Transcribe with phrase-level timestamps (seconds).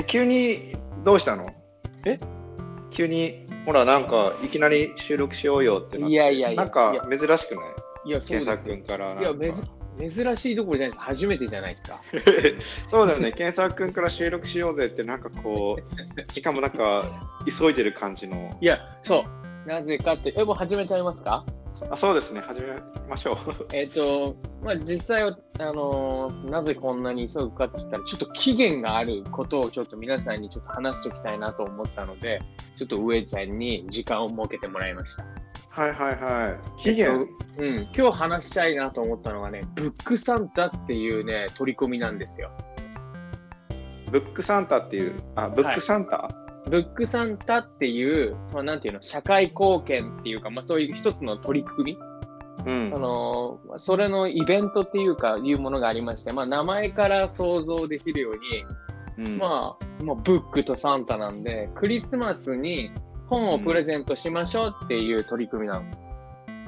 [0.00, 1.44] え、急にどうしたの？
[2.06, 2.18] え？
[2.90, 6.12] 急に、ほら、なんか、いきなり収録しようよってなって。
[6.14, 7.60] いやいやいやなんか、珍しくな
[8.06, 8.08] い？
[8.08, 9.32] いや、そう検です君からいや。
[9.34, 9.64] めず
[10.08, 11.00] 珍しいどころじゃないです。
[11.04, 12.00] 初めてじゃないですか。
[12.88, 15.82] そうだよね、検索君から収録しようぜって、なんかこう、
[16.32, 17.04] しかもなんか、
[17.58, 18.56] 急いでる感じの。
[18.62, 19.24] いや、そ
[19.66, 19.68] う。
[19.68, 21.44] なぜかって、え、もう始めちゃいますか？
[21.88, 22.76] あそうですね、始め
[23.08, 23.36] ましょう。
[23.72, 32.40] えっ、と、まあ、実際は、あのーなぜこんなに急ぐかって言ったら、ちょっと期限があることをちょっと皆さんにちょっと話しておきたいなと思ったので、
[32.76, 35.24] ちょっと上ちゃんに時間を設けてもらいました。
[35.70, 36.82] はいはいはい。
[36.82, 37.26] 期限、えっ
[37.58, 42.50] とうん、今日話したいなと思ったのがね、ブックサンタっていうね、取り組みなんですよ。
[44.10, 46.28] ブックサンタっていう、あ、ブックサンタ、
[46.70, 51.98] ブックサンタっていう、まあ、なんていうの、社会貢献っていうか、まあ、そういう一つの取り組み、
[52.66, 58.30] うんあのそれのイベントっていうか、いうものがありまして、まあ、名前から想像できるよ
[59.16, 62.92] うに、うんまあ、もうブックとサンタなんで、クリスマスに
[63.28, 65.84] 本をプレゼントしましょうっていう取り組みなの。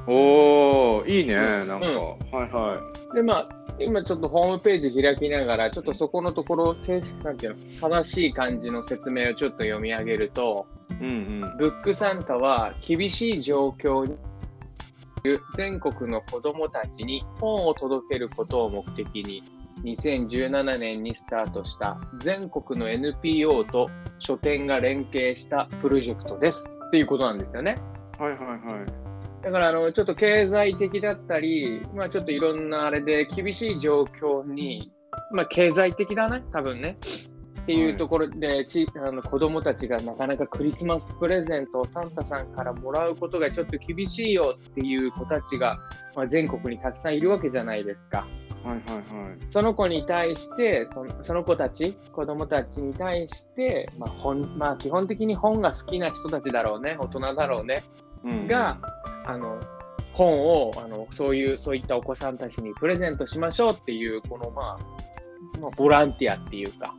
[0.06, 1.86] おー、いいね、うんなんか。
[1.86, 2.76] はいは
[3.12, 3.14] い。
[3.14, 11.10] で、まあ、今ちょっとホームページ開きながら、ちょっとそこのところ、せなんていうの、正しい感じの説明をちょっと読み上げると、うんう
[11.46, 11.56] ん。
[11.58, 14.16] ブックサンタは厳しい状況に
[15.56, 19.42] 全国の子どもたちに本を届けることを目的に、
[19.84, 27.78] 2017年にスタートした全国の NPO と書店が連携したプロジェクトですっていうことなんですよね。
[28.18, 29.11] はいはいはい。
[29.42, 34.92] だからあのちょっと経済的だったり、まあ、ちょっといろんなあれで厳しい状況に、
[35.32, 36.96] まあ、経済的だね、多分ね。
[37.62, 45.78] っていうところで、ちあの子供たちがなかなかクリスマスプレゼントをサンタさんからもらうことがちょっと厳しいよっていう子たちが、
[46.16, 48.26] まあ、全国にたくさんいるわけじゃないですか。
[48.64, 48.80] はいはい
[49.26, 49.50] はい。
[49.50, 57.82] その子に対して、そのその子たち、子供たちに対して、まあ本まあ、基本的に本が好きな人たちだろうね、大人だろうね。
[58.24, 58.78] うんが、
[59.26, 59.60] あの
[60.12, 64.78] 本をあのそういうそういったお子さんたちにプレゼントしましょうっていうこのま
[65.56, 66.94] あ、まあ、ボランティアっていうか、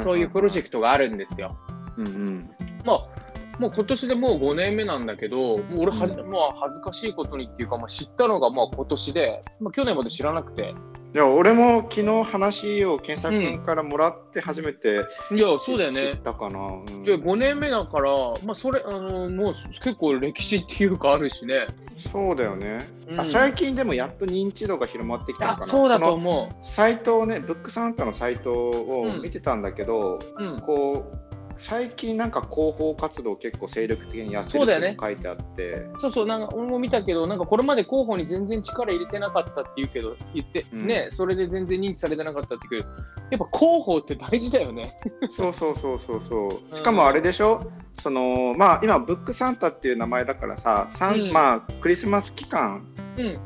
[0.00, 1.56] そういうプロジェククトがあるんですよ。
[1.96, 2.02] ト。
[2.02, 2.50] うんうん。
[2.84, 3.25] まあ
[3.58, 10.74] もう今年でもう5年目なんだけど、もう俺は、うんまあ、恥ずかしいことにっていうか、まあ、知ったのがまあ今年で、まあ、去年まで知らなくて。
[11.14, 16.20] いや、俺も昨日話を検索君からもらって初めていや、そうだよ知っね。
[16.22, 16.58] たかな。
[16.66, 18.10] うんで、5年目だから、
[18.44, 21.66] まあ、それ、あの、もう結構歴史っていうかあるしね。
[22.12, 22.78] そうだよね、
[23.08, 23.24] うんあ。
[23.24, 25.64] 最近でもやっと認知度が広まってきたのかな。
[25.64, 30.44] あそうだと思サイトをね、ブックサンタのサイトを見てたんだけど、う。
[30.44, 30.60] うん。
[30.60, 31.25] こう
[31.58, 40.86] 最近なんか広報活動結構精力的にやってるって書いてあって、そうそう、なんか俺も見たけど、なんかこれまで広報に全然力入れてなかったって言うけど、言って、うん。
[40.86, 42.94] ね、それで全然認知されてなかったって言うけど、
[43.30, 44.96] やっぱ広報って大事だよね。
[45.36, 46.42] そうそうそうそうそう。
[46.70, 46.76] うん。
[46.76, 47.70] しかもあれでしょ？
[47.94, 51.32] そのまあ今ブックサンタっていう名前だからさ、うん。
[51.32, 52.86] まあクリスマス期間
[53.16, 53.38] うん。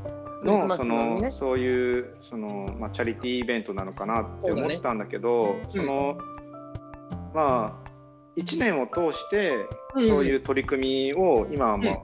[0.43, 6.17] のそスのそういうその、まあ、チャリティーイベントなのかなって思ったんだけどその
[7.35, 7.91] まあ
[8.37, 10.07] 1年を通してうん。
[10.07, 11.99] そういう取り組みを今はもう、うん。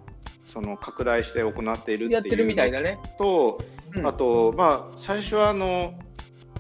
[0.47, 2.99] その拡大して行っているやっていうみたいだね。
[3.19, 3.59] のと、
[3.95, 4.07] うん。
[4.07, 5.95] あとまあ最初はあの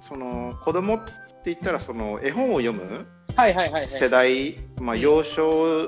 [0.01, 1.13] その子供って
[1.47, 3.89] 言ったらその絵本を読むはいはいはいはい。
[3.89, 5.01] 世代、まあ、うん。
[5.01, 5.87] 幼少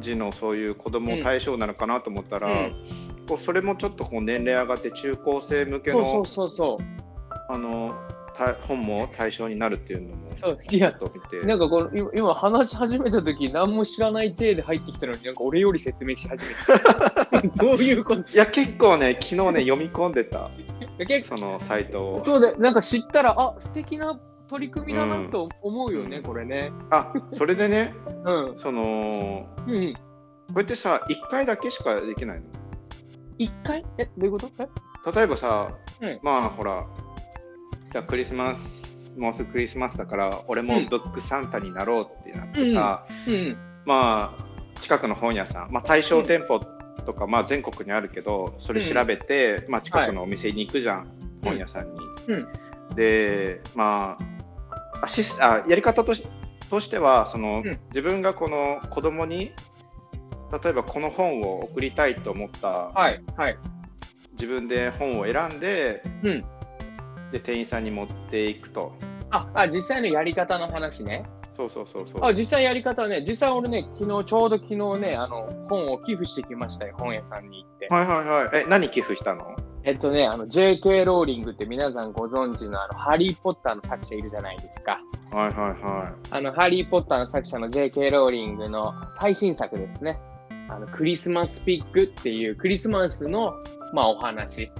[0.00, 3.08] 時のそういう子供対象なのかなと思ったら、うん。
[3.28, 6.24] こうそれもちょっとこう年齢上がって中高生向けの
[8.66, 10.58] 本も対象になるっていうのもちそう。
[10.70, 20.50] いやょってなんかこの今話し始めた時何も知らない体で入ってきたのになんか俺より説明し始めたどういうこといや結構ね昨日ね読み込んでた
[21.06, 27.94] 結そのサイトをそうでなんか知ったらあ素敵な取り組みだなと思うよね、うんこれねあそれでね
[28.24, 30.00] うんそのうんこ
[30.54, 32.46] うやってさ1回だけしかできないの
[33.36, 34.50] 一回えどういうこと
[35.14, 35.68] 例えばさ、
[36.00, 36.86] うんまあほら
[37.92, 38.87] じゃあクリスマス
[39.18, 40.86] もうすぐクリスマスだから俺もうん。
[40.86, 43.56] ブックサンタになろうってなってさ、うん。
[43.84, 44.48] まあ
[44.80, 46.60] 近くの本屋さん、まあ、対象店舗
[47.04, 51.08] とか、まあ、全国にあるけどそれ調べて、まあ、近くのお店に行くじゃん、
[51.42, 52.00] 本屋さんに。
[52.28, 52.48] うん。
[52.94, 56.24] でまああシスあやり方とし
[56.70, 57.78] としてはその、うん。
[57.88, 59.52] 自分がこの子供に
[60.62, 63.58] 例えばこの本を送りたいと思った、はいはい。
[64.32, 66.44] 自分で本を選んでうん。
[67.32, 68.92] で店員さんに持っていくと。
[69.30, 71.22] ああ実際のやり方の話ね
[71.56, 72.24] そうそうそうそう。
[72.24, 78.64] あ実際やり方ね実際俺ね昨日ちょうど昨日ねあの本を寄付してきましたよ本屋さんに行ってはいはいはい。
[78.64, 79.56] え何寄付したの？
[79.84, 81.04] えっとね、あの、J.K.
[81.06, 85.00] ローリングって皆さんご存知のあの、ハリー・ポッターの作者いるじゃないですか。
[85.32, 88.10] はいはいはあの、ハリー・ポッターの作者の J.K.
[88.10, 90.20] ローリングの最新作ですね。
[90.68, 93.54] あの、クリスマスピックっていうクリスマスの、
[93.94, 94.64] まあ、お話。
[94.64, 94.70] い。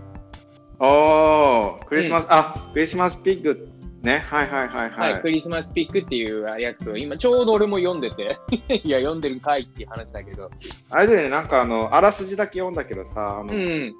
[0.80, 3.68] おー、クリスマス、あ、クリスマスピッグ
[4.08, 4.24] ね。
[4.26, 5.22] はいはいはいはい、はい。
[5.22, 8.38] クリスマスピックっていうやつを今、ちょうど俺も読んでて、
[8.82, 10.50] いや、読んでるんかいっていう話だけど。
[10.90, 13.94] あれだよね、なんかあの、あらすじだけ読んだけどさ、あのうん。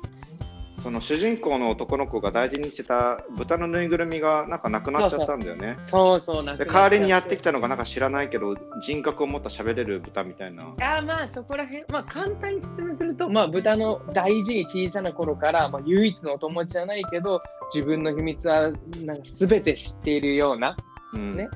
[0.83, 5.77] その主人公の男の子が大事にしてた豚のぬいぐるみがなんかなくなっちゃったんだよね。
[5.83, 10.65] そうそう、で代わりにやってきたのがなんか知らないけど人格を持った喋れる豚みたいな。
[10.65, 17.41] あーまあそこら辺、まあ簡単に説明すると、まあ豚の大事に小さな頃から、まあ、唯一のお友達じゃないけど、
[17.75, 18.73] 自分の秘密は
[19.05, 20.77] なんか全て知っているような、
[21.15, 21.49] うんね、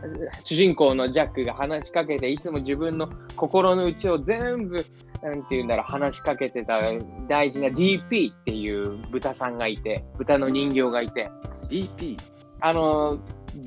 [0.42, 4.84] 主人公のジャックが話しかけて、いつも自分の心の内を全部、
[5.22, 6.80] なんていうんだろう、話しかけてた
[7.28, 11.28] 大事な DP っていう豚さんがいて、豚の人形がいて、
[11.68, 12.18] DP?
[12.60, 13.18] あの、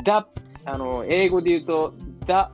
[0.03, 0.27] だ、
[0.65, 1.93] あの、英語で言うと、
[2.25, 2.51] だ、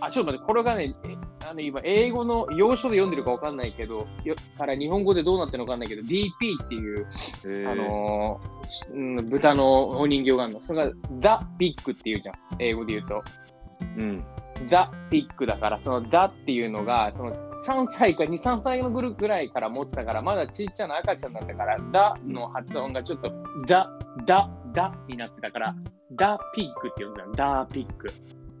[0.00, 1.16] あ、ちょっと待って、これがね、え
[1.48, 7.06] あの今、英語の要所で読んでるかわかんないけど、よから日本語でどうなってるのかわかんないけど、DP っていう、
[7.44, 8.40] えーあの
[8.92, 10.60] うん豚のお人形があるの。
[10.60, 13.22] それが、ザ・ピックっていうじゃん、英語で言うと。
[13.80, 14.24] うん。
[14.68, 17.32] ザ・ピックだから、そのザっていうのが、その
[17.64, 23.32] 3歳か2、3歳のぐるぐらいから持ってたから、まだちっちゃな赤ちゃんだったから、ザの発音がちょっと、
[23.68, 23.88] ザ、
[24.26, 25.74] ダ、ダになってたから、
[26.12, 27.32] ダ・ピックって言うんだよ。
[27.34, 28.08] ダ・ピック。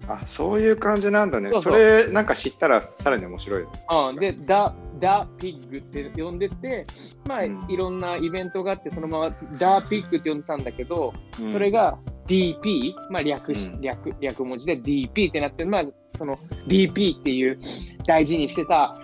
[0.08, 1.52] あそういう感じなんだね。
[1.60, 3.62] それなんか知ったらさらに面白い。
[3.62, 6.84] うん、で、ダ、ダ・ピッグって呼んでて、
[7.26, 15.84] まあ、うんいろんなイベントがあって、そのままダ・ピッグって呼んでたんだけど、うんそれが DP、まあ略し、うん略略文字で DP ってなって、まあ、
[16.16, 16.34] その
[16.66, 17.58] DP っていう
[18.06, 18.96] 大事にしてた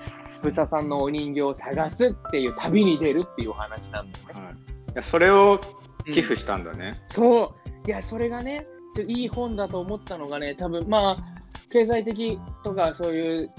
[0.43, 4.35] 豚さんのお人形を探すっていう旅に出るっていうお話なんだよね。
[4.35, 4.57] はい、い
[4.95, 5.61] やそれを
[6.07, 6.95] うん寄付したんだね。
[7.09, 7.55] そ
[7.87, 7.89] う。
[7.89, 8.67] いや、それがね、
[9.07, 11.17] いい本だと思ったのがね、多分まあ、
[11.71, 13.51] 経済的とかそういう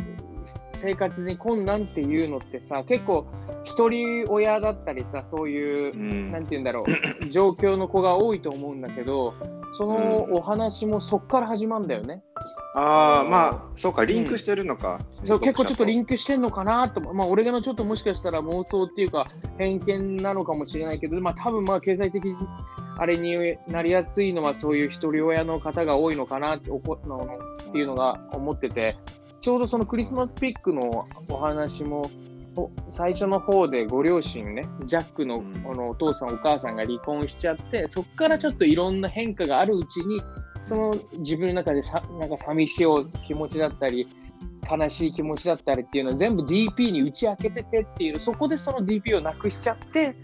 [0.81, 3.27] 生活に困難っていうのってさ、結構、
[3.63, 6.81] 一人親だったりさ、そういうう、んなんて言うんだろ
[7.21, 9.33] う、 状況の子が多いと思うんだけど、
[9.77, 12.23] そのお話もそっから始まるんだよね。
[12.75, 14.99] ああまあそうかリンクしてるのか。
[15.23, 19.25] そう結構ちょっとリンンクしてんのかなとまあ、俺がのちょっともしかしたら妄想っていうか
[19.57, 22.35] 偏見なのかもしれないけど、まあ多分まあ経済的に
[22.97, 28.97] あれになりやすいのはそういう一人親の方が多いのかなってっていうのが思ってて、
[29.41, 32.09] ちょうどそのクリスマスピックのお話も、
[32.55, 40.21] お最初の方でご両親ね、ジャックのうんこのお父さんお母さんが離婚しちゃって、そこからちょっといろんな変化があるうちに、
[40.63, 42.85] その自分の中でさなんか寂しい
[43.27, 44.07] 気持ちだったり、
[44.69, 50.15] 悲しい気持ちだったりっていうのを全部 DP に打ち明けててっていう、そこでその DP をなくしちゃって、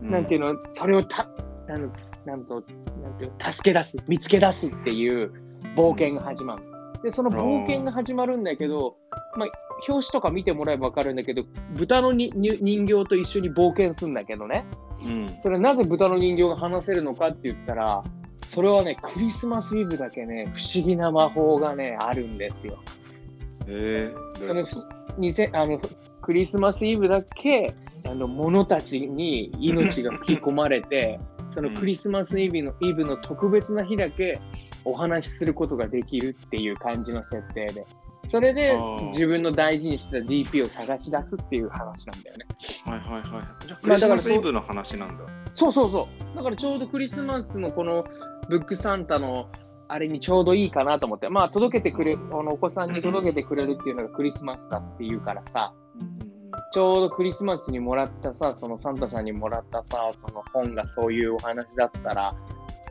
[0.00, 1.28] なんていうの、それをた
[1.68, 1.92] なん
[2.26, 2.62] なんと
[3.02, 5.32] なんていうの助け出す、見つけ出すっていう
[5.76, 6.73] 冒険が始まる。
[7.04, 8.96] で、その冒険が始まるんだけど、
[9.36, 9.48] まあ、
[9.86, 11.44] 表紙とか見てもらえば分かるんだけど、
[11.76, 14.64] 豚の人形と一緒に冒険するんだけどね、
[15.04, 15.38] うん。
[15.38, 18.02] それなぜ豚の人形が話せるのかって言ったら、
[18.48, 22.78] それはね、クリスマスイブだけね、不思議な魔法がね、あるんですよ。
[23.66, 24.64] えー、その
[25.18, 25.78] にせあの
[26.22, 27.74] クリスマスイブだけ
[28.04, 31.20] あの者たちに命が吹き込まれて、
[31.54, 34.40] そのクリスマスイブのイブの特別な日だけ
[34.84, 37.86] お話しすることができるっていう感じの設定で。
[38.26, 38.76] それで
[39.08, 42.46] 自分の大事にしてた DP を探し出すっていう話なんだよね。
[42.86, 43.66] はいはいはい。
[43.66, 45.24] じゃあクリスマスイブの話なんだ。
[45.54, 46.36] そうそうそう。
[46.36, 48.02] だからちょうどクリスマスのこの
[48.48, 49.46] ブックサンタの
[49.88, 55.74] あれにちょうどいいかなと思って、まあ届けてくれ、あのお子さんに届けてくれるっていうのがクリスマスだっていうからさ、
[56.74, 62.34] ちょうどクリスマスにもらったさ、そのサンタさんにもらったさ、その本がそういうお話だったら、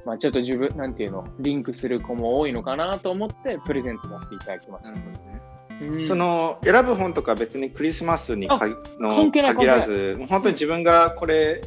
[0.06, 4.92] まあちょっと自分、なんていうの、リンクする子も多いのかなと思ってプレゼントさせていただきました。
[4.92, 8.60] うんその選ぶ本とか別にクリスマスにか
[9.00, 11.62] の限らず、本当に自分がこれ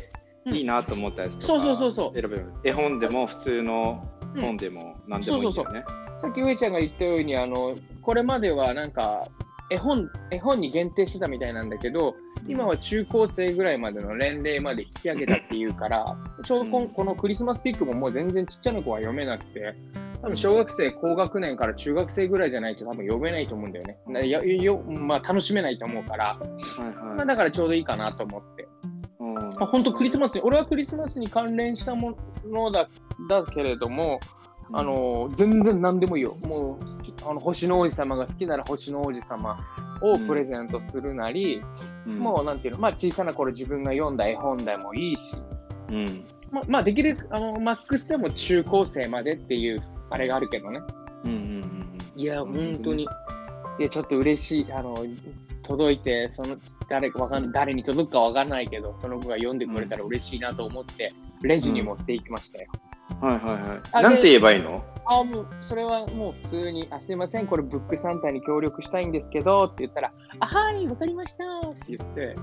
[0.46, 0.54] うん。
[0.54, 2.18] いいなと思ったやつとか、そうそうそうそう。
[2.18, 2.46] 選べる。
[2.64, 4.40] 絵本でも普通のうん。
[4.40, 5.84] 本でも何でもいいよね。
[6.22, 9.26] さっき上ちゃんが言ったように、あの、これまではなんか、
[9.70, 12.14] 絵本、絵本に限定してたみたいなんだけど、
[12.48, 19.74] 今は中高生ぐらいまでの年齢まで引き上げたっていうから、ちょうどこのクリスマスピックももう全然ちっちゃな子は読めなくて、
[20.22, 24.28] 多分小学生、高学年から中学生ぐらいじゃないと多分読めないと思うんだよね。
[24.62, 26.38] よまあ、楽しめないと思うから、は
[26.78, 26.94] いはい。
[27.16, 28.68] まあ、だからちょうどいいかなと思って。
[29.20, 29.34] うん。
[29.34, 32.88] まあ、本当クリスマスに、俺はクリスマスに関連したものだ
[33.28, 34.20] だけれども、
[34.72, 36.36] あの全然何でもいいよ。
[36.42, 39.58] もうあの星の王子様が好きなら星の王子様
[40.02, 41.62] をプレゼントするなり、
[42.06, 45.36] うんもうなんていうの、まあ小さな頃自分が読んだ絵本でもいいし、
[45.90, 46.24] うん。
[46.50, 50.80] ままあ、できるあの、マックスでも中高生までっていう、あれがあるけどね。
[51.24, 53.06] うんうんうんいや、本当に。
[53.78, 54.72] いや、ちょっと嬉しい。
[54.72, 54.96] あの、
[55.62, 56.56] 届いて、その、
[56.88, 62.70] 誰かわかんない、誰に届くかわかんないけど、その子が読んでくれたら嬉しいなと思って、レジに持っていきましたよ。
[62.72, 62.85] うん。
[63.20, 64.02] はいはいはい。
[64.02, 64.82] なんて言えばいいの？
[65.08, 72.36] あ、もう、それはもう普通に、あ、すいません、これブックサンタに協力したいんですけど、って言ったら、あ、はい、わかりましたって言って、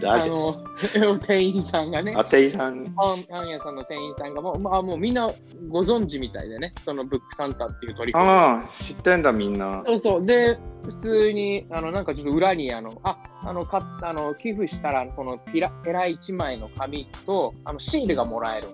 [0.06, 0.50] あ誰の、
[1.26, 2.92] 店員さんがね、あていさん。
[2.96, 5.28] パンパン屋さんの店員さんがもう、まあもうみんな
[5.68, 8.30] ご存知みたいでね、そのブックサンタっていう取り組み。
[8.30, 9.82] ああ、知ってんだみんな。
[9.84, 10.24] そうそう。
[10.26, 18.68] で、普通に、あの、なんかちょっと裏に、あの、あ、あの、かあの寄付したら、このピラ、ペラ1枚の紙と、あの、シールがもらえる。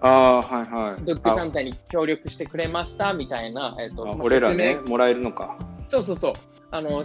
[0.00, 1.02] ああ、はいはい。
[1.02, 5.56] ブックサンタに協力してくれました、みたいな、えっ、と、あまあ俺らね説、もらえるのか。
[5.60, 6.32] 明そうそうそう。
[6.70, 7.04] あの、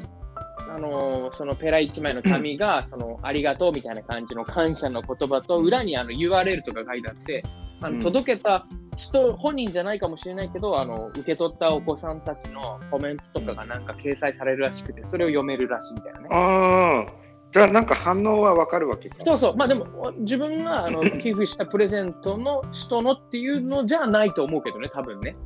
[0.74, 7.44] あのそのペラ1枚の紙が、 その、ありがとうみたいな感じの感謝の言葉と、裏にあの URL とか書いてあって、
[7.82, 16.28] あうんの届けた人、本人じゃないかもしれないけど、あの受け取ったお子さんたちのコメントとかがなんか掲載されるらしくて、それを読めるらしいみたいなね。
[16.32, 17.25] ああ、
[17.56, 19.16] じゃあなんか反応はわかるわけか。
[19.24, 19.86] そうそう、まあでも、
[20.18, 25.38] 自分があの 寄付したプレゼントの人のっていうのじゃないと思うけどね、多分ね。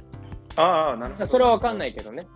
[0.56, 1.28] ああ、なるほど。
[1.28, 2.28] それは分かんないけどね。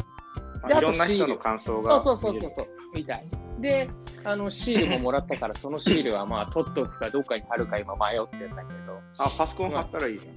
[0.62, 2.00] まあいろんな人の感想が。
[2.00, 3.25] そうそうそうそうそう、みたい。
[3.62, 3.88] で、
[4.24, 9.00] あのシールももらったから、そのシールはまあ取っとくかどっかに貼るか今迷ってんだけど。
[9.18, 10.30] あ、パソコン貼ったらいいじ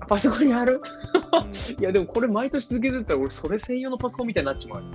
[0.00, 0.82] あパソコンに貼る
[1.80, 4.86] いや、でもこれ毎年続けてたら、俺それ専用のパソコンみたいになっちまうよ。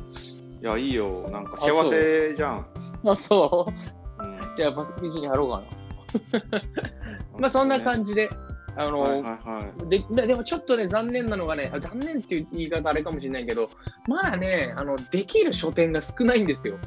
[0.62, 1.28] いや、いいよ。
[1.32, 2.66] なんか幸せじゃん。
[3.06, 3.72] あ、そう。
[3.72, 6.52] うんじゃあパソコンに貼ろうかな。
[7.40, 8.30] まあそんな感じで、
[8.76, 9.90] あの、はいはいはい。
[9.90, 13.70] でででもちょっとね、残念なのがね、あ残念っていう言い方あれかもしれないけど、
[14.08, 16.78] まだね、あのできる書店が少ないんですよ。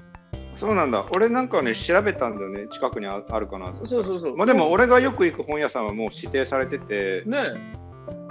[0.56, 1.06] そうなんだ。
[1.14, 2.66] 俺なんかね、調べたんだよね。
[2.70, 3.86] 近くにああるかなと。
[3.86, 4.36] そうそうそう。
[4.36, 7.38] まあでも、俺がよく行く本屋さんはもう指定されてて、ね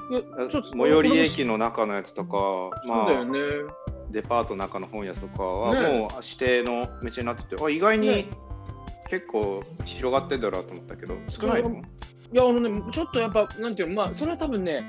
[0.10, 2.38] ちょっと最寄り駅の中のやつとか、
[2.88, 3.40] まあ、そうだよね。
[4.12, 8.26] デパートの中の本屋とかはねもう指定の道になってて、あ意外にね
[9.10, 11.70] 結構広がってんだろうと思ったけど、少ないの？
[11.70, 14.84] いや、あのね、ちょっとやっぱ、なんていうの、まあ、それは多分ね、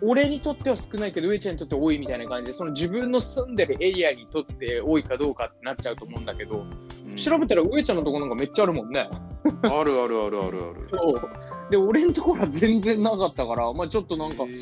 [0.00, 6.70] 俺にとっては少ないけど、上ちゃんにとって多いみたいな感じで、その自分の住んでるエリアにとって多いかどうかってなっちゃうと思うんだけど、うん
[7.16, 9.10] 調べたら上ちゃんのとこなんかめっちゃあるもんね。
[9.44, 10.88] あるあるあるあるある。
[10.88, 11.70] そう。
[11.70, 14.54] で、俺のところは全然なかったから、まあちょっとなんか違う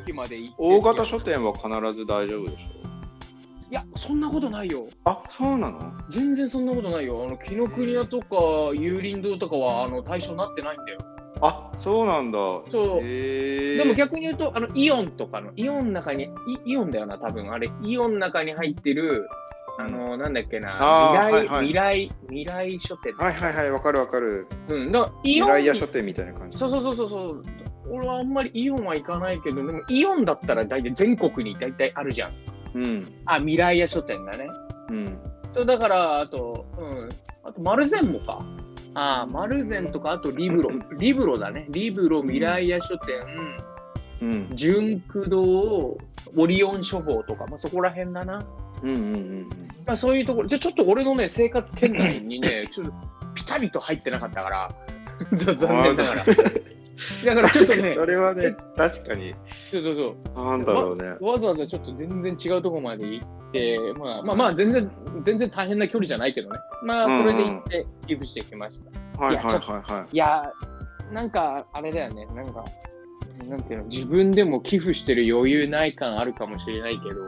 [0.00, 0.54] 駅まで行って。
[0.58, 2.64] 大型書店は必ず大丈夫でし
[3.68, 4.82] いや、そんなことないよ。
[4.82, 5.92] ょあそうなの？
[6.10, 7.24] 全然そんなことないよ。
[7.26, 8.36] あの、紀ノ国屋とか、
[8.74, 10.98] 有林堂とかは、あの、対象になってないんだよ。
[11.42, 12.38] あそうなんだ。
[12.70, 16.30] そうでも逆に言うと、あの、イオンとかの、イオンの中に、
[16.64, 19.28] イイオンだよな、多分あれ、イオンの中に入ってる、
[19.78, 23.14] あの、なんだっけな、未来、はいはい未来、未来書店。
[23.14, 24.46] はいはいはい、わかるわかる。
[24.68, 26.56] うん、だイイオン、ライア書店みたいな感じ。
[26.56, 27.44] そうそうそうそうそう。
[27.90, 32.32] 俺はあんまりイオンは行かないけど、でもイオンだったら大体全国に大体あるじゃん。
[32.76, 33.12] うん。
[33.24, 34.48] あ、未来屋書店だね。
[34.90, 35.18] うん。
[35.52, 37.08] そうだから、あと、うん、
[37.42, 38.44] あと、丸善もか。
[38.94, 40.70] ああ、丸善とか、あとリブロ。
[40.98, 41.66] リブロだね。
[41.70, 43.16] リブロ、未来屋書店、
[44.20, 44.48] うん。
[44.54, 45.96] 純駆動、
[46.36, 48.44] オリオン書房とか、まあ、そこら辺だな。
[48.82, 49.48] うんうんうん
[49.86, 52.92] まあ、そういうところ、じゃあちょっと俺のね、生活圏内にね、ちょっと
[53.34, 54.74] ピタリと入ってなかったから、
[55.54, 56.24] 残念ながら。
[57.24, 59.34] だからちょっとね、それはね、確かに。
[59.70, 60.44] そうそうそう。
[60.44, 61.16] なんだろうね。
[61.20, 64.90] わざわざちょっと全然違うところまで行って、まあまあまあ全然、
[65.22, 66.58] 全然大変な距離じゃないけどね。
[66.82, 68.80] まあそれで行って寄付してきまし
[69.14, 69.22] た。
[69.22, 72.64] はいはいはいはいやー、なんかあれだよね、なんか、
[73.46, 77.26] なんていうの、自分でも寄付してる余裕ない感あるかもしれないけど、い。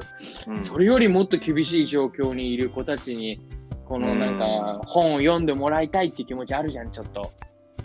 [0.49, 3.41] うんそれよりもっと厳しい状況にいる子たちに、
[3.87, 7.33] このなんか本を読んでもらいたいっていう気持ちあるじゃん、ちょっと。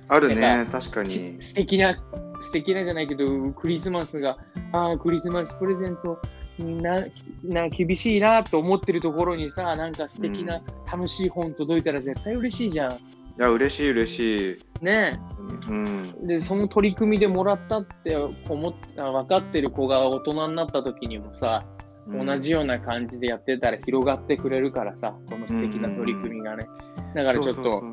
[0.08, 1.42] あるなね、確かちに。
[1.42, 1.96] 素敵な、
[2.42, 4.38] 素敵なじゃないけど、クリスマスが、
[4.72, 6.20] ああ、クリスマスプレゼント
[6.60, 6.98] な、
[7.44, 12.92] な、厳しいなと思ってるところにさ、なんか素敵な、楽しい本届いたら絶対嬉しいじゃん。
[12.92, 12.96] い
[13.40, 14.86] や、嬉しい嬉しい。
[14.86, 15.20] ね
[15.68, 16.16] うん。
[16.24, 16.28] え。
[16.28, 21.64] で、その取り組みでもらったって思っあ分かってる子が大人になった時にもさ、
[22.08, 26.68] 同じような感じでやってたら広がってくれるからさ、この素敵な取り組みがね。
[27.16, 27.84] だからちょっと、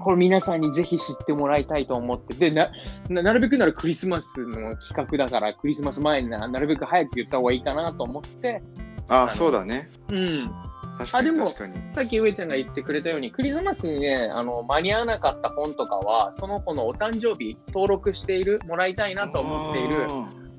[0.00, 2.70] これ皆さんにぜひ知ってもらいたいと思って、で、な、
[3.08, 8.62] ななるべくならクリスマスの企画だから、クリスマス前にななるべく早く言った方がいいかなと思って、
[9.08, 9.88] あ、そうだね。
[10.10, 10.50] うん。
[11.12, 11.46] あでも。
[11.46, 11.64] さ
[12.02, 20.06] っき上ちゃんが言ってくれたように、クリスマスにね、あの、間に合わなかった本とかは、その子のお誕生日、登録している、もらいたいなと思っている、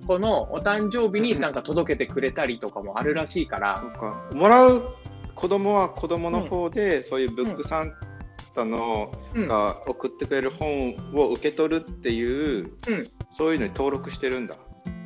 [0.08, 3.76] あこのお誕生日になんか届けてくれたりとかもあるらしいから。
[3.76, 4.30] か。
[4.34, 4.96] もらう
[5.36, 7.94] 子供は子供の方で、そういうブックサン
[8.56, 9.48] タのうん。
[9.48, 13.12] が送ってくれる本を受け取るっていう、うん。
[13.32, 14.56] そういうのに登録してるんだ。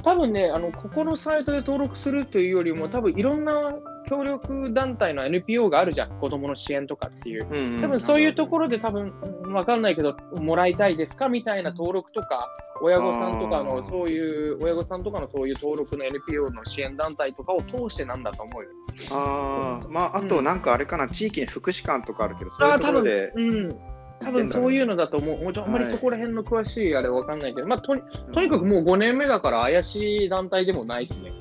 [0.04, 3.74] 多分ねあの、ここのサイトで登録するというよりも、多分いろんな
[4.12, 7.48] 協力団体の NPO があるじゃん、子どもの支援とかっていう。
[7.50, 7.82] うんうん。
[7.82, 9.14] 多分そういうところで多分
[9.54, 11.30] わかんないけど、もらいたいですか？
[11.30, 12.50] みたいな登録とか、
[12.82, 13.90] 親御さんとかあのー。
[13.90, 18.70] そういう、親御さんとかのそういう登録の NPO の支援団体とかを通してなんだと思うよ。
[19.12, 19.90] あー。
[19.90, 23.76] まあ、あとうんなんかあれかな、地域に福祉館とかあるけど、そういうところで、うん。
[24.24, 25.44] 多分そういうのだと思う。
[25.44, 28.02] もちろんあんまりはいそこら辺の詳しいあれわかんないけど、まあとに
[28.34, 31.32] とにかくもう5年目だから怪しい団体でもないしね。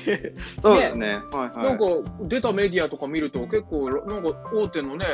[0.62, 1.20] そうですね。
[1.32, 1.64] はいはい。
[1.64, 1.84] なんか
[2.22, 5.06] 出たメディアとか見ると結構なんか大手のね、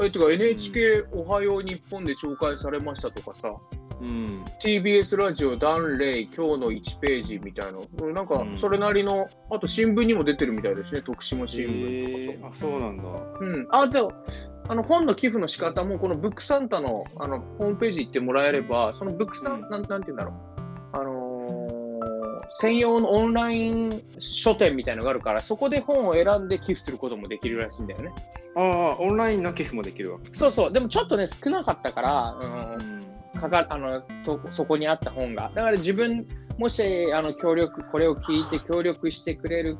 [0.00, 3.54] えてか NHK おはよう日本で紹介されましたとかさ、
[4.00, 13.02] うん、TBS ラジオダンレイ今日の1ページみたいな、うんなんかうんそれなりの、あと新聞にも出てるみたいですね、徳島新聞とかえー、あ、そうなんだ。
[13.02, 13.38] と。
[13.40, 14.10] うん、あでも
[14.66, 20.32] あの本の寄付の仕方も、このブックサンタのあのホームページ行ってもらえれば、そのブックサン、うんなんて言うんだろ
[20.92, 21.44] う、あのー
[22.60, 28.12] 専用のオンライン書店みたいなのがあるから、そこで本を選んで寄付することもできるらしいんだよね。
[28.56, 30.34] ああ、オンラインの寄付もできるわけ。
[30.34, 35.50] そうそう、でもちょっとね、少なかったから、うんうん、かかあのとそこにあった本が。
[35.54, 36.26] だから自分、
[36.58, 39.76] もしあの協力、これを聞いて協力してくれる、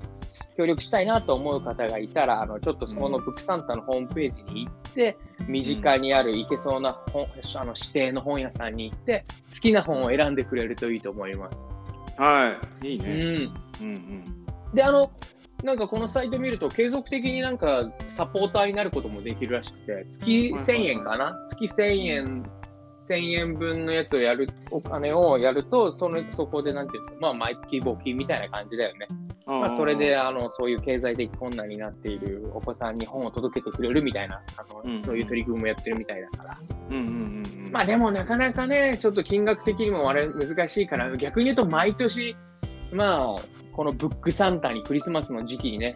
[0.57, 5.17] 協力したいなと思う方がいたら、あのちょっとそこのうんブックサンタのホームページに行って、
[5.49, 11.57] 身近にある行けそうな本あの指定の本屋さんに行って、好きな本を選んでくれるといいと思います。
[12.17, 13.09] はい、いいうね。
[13.09, 14.75] ん、うんうん。
[14.75, 15.11] で、あの、
[15.65, 22.43] なんかこのサイト見ると、継続的になんかサポーターになることもできるらしくて、月1000円かな、月1000円、
[23.09, 29.09] 1000円分のやつをやる、お金をやると、そのそこでなんていうの、まあ、毎月募金みたいな感じだよね。
[29.47, 36.59] まあ、それで、あの、そういう経済的困難になっているお子さんに本を届けてくれるみたいな、あの、うんそういう取り組みもやってるみたいだから。
[36.91, 37.73] うんうんうんうん。
[37.73, 42.37] まあでもなかなかね、ちょっと金額的にもあれ難しいから、逆に言うと毎年、
[42.91, 45.95] まあ、このブックサンタにクリスマスの時期にね、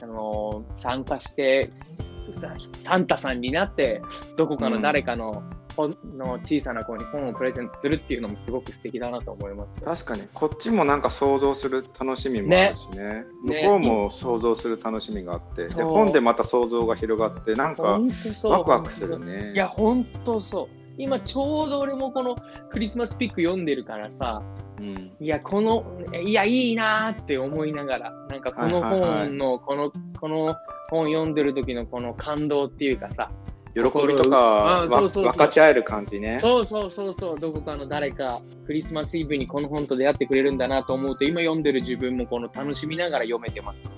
[0.00, 1.70] あのー参加して、
[2.40, 4.00] さサンタさんになって、
[4.36, 5.42] どこかの誰かの,、
[5.78, 9.76] 本の小さな子に本をプレゼントするっていうのもすごく素敵だなと思います。
[9.76, 13.24] 確かに、こっちもなんか想像する楽しみもあるしね。
[13.44, 13.62] ね。
[13.62, 15.88] 向こうも想像する楽しみがあって、でそう。
[15.88, 18.00] 本でまた想像が広がって、なんか
[18.42, 19.52] ワクワクするね。
[19.54, 20.68] いや、本当そう。
[20.98, 22.36] 今ちょうど俺もこの
[22.72, 24.42] クリスマスピック読んでるからさ、
[24.80, 30.56] うん、いや、この、いや、いいなーって思いながら、なんかこの本の、この、この
[30.90, 33.30] 本読んでる時のこの感動っていうかさ、
[33.82, 36.38] 喜びとか分かち合える感じね。
[36.38, 43.88] そうそうそうそう、どこかの誰か、クリスマスイブにこの本と出会ってくれるんだなと思うと、今読んでる自分もこの楽しみながら読めてます。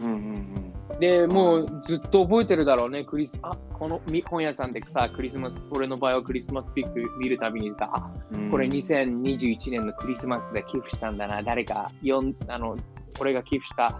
[0.00, 8.10] うんうんで、もうずっと覚えてるだろうね、クリス、あ、このみ本屋さんでさ、クリスマス、俺の場合はクリスマスピック見るたびにさ。
[8.50, 12.76] これ2021年のクリスマスで寄付したんだな、誰か読ん、あの、
[13.20, 13.94] 俺が寄付した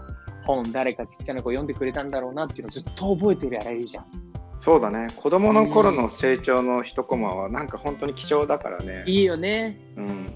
[0.45, 4.28] 本、誰かちっちゃな子読んでくれたんだろうなっていうのをずっと覚えてられるじゃん。
[4.59, 5.07] そうだね。
[5.15, 9.03] 子供の頃の成長の一コマはなんか本当に貴重だからね。
[9.07, 9.79] いいよね。
[9.95, 10.33] うん。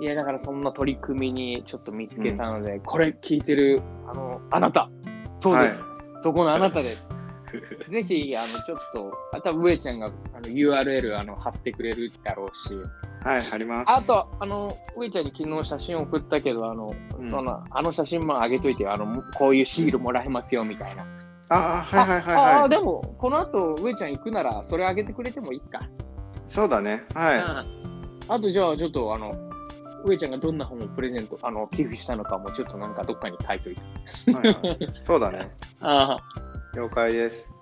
[0.00, 4.90] いや、だからそんな取り組みにちょっと見つけたので、これ聞いてる、あの、あなた、
[5.38, 5.84] そうです。
[6.18, 7.10] そこのあなたです。
[7.88, 12.74] ぜひ、あの、ちょっと、あとは上ちゃんがあの URL あの貼ってくれるだろうし、
[13.24, 13.90] はい、あります。
[13.90, 21.06] あと、あの、上ちゃんに昨日写真送ったけど、あの、うんそのあの写真も上げといてよあの、こういうシールもらえますよみたいな。
[21.48, 22.64] ああ、はいはいはいあはい。
[22.64, 25.80] あでも、この後、上ちゃん行くなら、それあげてくれてもいいか。
[26.46, 27.04] そうだね。
[27.14, 27.84] はうん
[28.26, 29.34] あと、じゃあ、ちょっと、あの、
[30.04, 34.30] 上ちゃんがどんな本をプレゼント、あの、寄付したのかも、ちょっとなんかどっかに書いといて。
[34.30, 34.34] い。
[34.34, 35.50] はいはい、そうだね。
[35.80, 36.16] あ
[36.74, 37.53] 了解です。